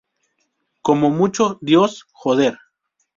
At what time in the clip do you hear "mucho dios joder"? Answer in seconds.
1.11-2.57